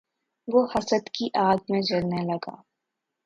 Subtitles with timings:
[0.47, 2.55] وہ حسد کی آگ میں جلنے لگا